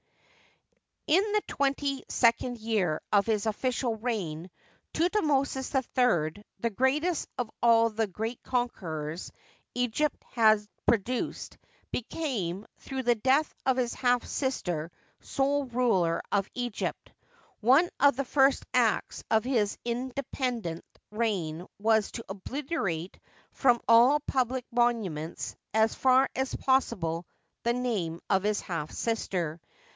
In 1.05 1.21
the 1.33 1.43
twenty 1.47 2.03
second 2.09 2.57
year 2.57 3.01
of 3.11 3.25
his 3.25 3.45
official 3.45 3.97
reig^, 3.97 4.49
Thut 4.93 5.13
mosis 5.23 5.75
III, 5.75 6.43
the 6.59 6.71
greatest 6.73 7.27
of 7.37 7.51
all 7.61 7.89
the 7.89 8.07
g^eat 8.07 8.39
conquerors 8.43 9.31
Egypt 9.75 10.17
has 10.31 10.67
produced, 10.87 11.57
became, 11.91 12.65
through 12.79 13.03
the 13.03 13.13
death 13.13 13.53
of 13.65 13.77
his 13.77 13.93
half 13.93 14.25
sister, 14.25 14.89
sole 15.19 15.65
ruler 15.65 16.21
of 16.31 16.49
Egypt. 16.55 17.11
One 17.59 17.89
of 17.99 18.15
the 18.15 18.25
first 18.25 18.65
acts 18.73 19.23
of 19.29 19.43
his 19.43 19.77
independ 19.85 20.65
ent 20.65 20.85
reign 21.11 21.67
was 21.77 22.09
to 22.13 22.25
obliterate 22.27 23.19
from 23.51 23.81
all 23.87 24.19
public 24.21 24.65
monuments, 24.71 25.55
as 25.75 25.93
far 25.93 26.27
as 26.35 26.55
possible, 26.55 27.27
the 27.63 27.73
name 27.73 28.19
of 28.31 28.41
his 28.43 28.61
half 28.61 28.91
sister. 28.91 29.59